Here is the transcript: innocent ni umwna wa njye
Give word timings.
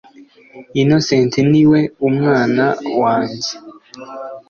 innocent 0.81 1.33
ni 1.51 1.61
umwna 2.07 2.67
wa 2.99 3.15
njye 3.29 3.53